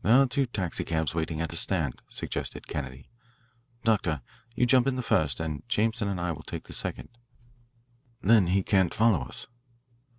[0.00, 3.10] "There are two taxicabs waiting at the stand," suggested Kennedy.
[3.84, 4.22] "Doctor,
[4.54, 7.10] you jump in the first, and Jameson and I will take the second.
[8.22, 9.48] Then he can't follow us."